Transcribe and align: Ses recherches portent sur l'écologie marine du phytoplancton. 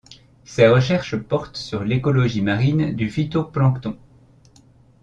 Ses 0.45 0.67
recherches 0.67 1.15
portent 1.15 1.57
sur 1.57 1.83
l'écologie 1.83 2.41
marine 2.41 2.91
du 2.95 3.07
phytoplancton. 3.11 3.99